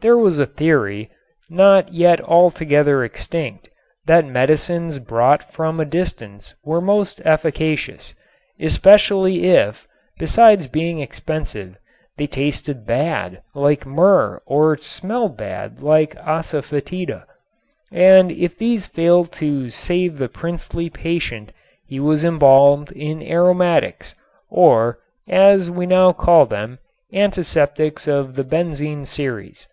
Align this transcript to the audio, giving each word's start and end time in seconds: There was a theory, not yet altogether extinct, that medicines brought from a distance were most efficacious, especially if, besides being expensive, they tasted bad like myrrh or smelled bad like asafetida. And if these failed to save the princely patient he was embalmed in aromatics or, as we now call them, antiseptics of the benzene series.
There 0.00 0.18
was 0.18 0.38
a 0.38 0.44
theory, 0.44 1.08
not 1.48 1.90
yet 1.94 2.20
altogether 2.20 3.02
extinct, 3.02 3.70
that 4.04 4.26
medicines 4.26 4.98
brought 4.98 5.50
from 5.50 5.80
a 5.80 5.86
distance 5.86 6.52
were 6.62 6.82
most 6.82 7.22
efficacious, 7.24 8.12
especially 8.60 9.44
if, 9.44 9.88
besides 10.18 10.66
being 10.66 10.98
expensive, 10.98 11.78
they 12.18 12.26
tasted 12.26 12.86
bad 12.86 13.40
like 13.54 13.86
myrrh 13.86 14.42
or 14.44 14.76
smelled 14.76 15.38
bad 15.38 15.80
like 15.82 16.14
asafetida. 16.16 17.24
And 17.90 18.30
if 18.30 18.58
these 18.58 18.84
failed 18.84 19.32
to 19.40 19.70
save 19.70 20.18
the 20.18 20.28
princely 20.28 20.90
patient 20.90 21.50
he 21.86 21.98
was 21.98 22.26
embalmed 22.26 22.92
in 22.92 23.22
aromatics 23.22 24.14
or, 24.50 24.98
as 25.26 25.70
we 25.70 25.86
now 25.86 26.12
call 26.12 26.44
them, 26.44 26.78
antiseptics 27.14 28.06
of 28.06 28.34
the 28.34 28.44
benzene 28.44 29.06
series. 29.06 29.66